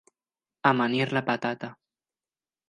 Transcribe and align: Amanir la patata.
Amanir 0.69 1.07
la 1.17 1.23
patata. 1.29 1.71